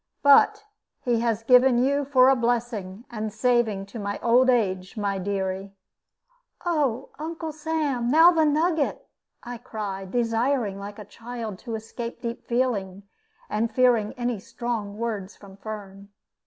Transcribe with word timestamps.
But 0.23 0.63
he 1.03 1.19
has 1.19 1.43
given 1.43 1.77
you 1.77 2.05
for 2.05 2.27
a 2.29 2.35
blessing 2.35 3.05
and 3.11 3.31
saving 3.31 3.85
to 3.85 3.99
my 3.99 4.17
old 4.23 4.49
age, 4.49 4.97
my 4.97 5.19
dearie." 5.19 5.75
"Oh, 6.65 7.09
Uncle 7.19 7.51
Sam, 7.51 8.09
now 8.09 8.31
the 8.31 8.43
nugget!" 8.43 9.07
I 9.43 9.59
cried, 9.59 10.09
desiring 10.09 10.79
like 10.79 10.97
a 10.97 11.05
child 11.05 11.59
to 11.59 11.75
escape 11.75 12.19
deep 12.19 12.43
feeling, 12.47 13.03
and 13.47 13.71
fearing 13.71 14.13
any 14.13 14.39
strong 14.39 14.97
words 14.97 15.35
from 15.37 15.55
Firm. 15.55 16.09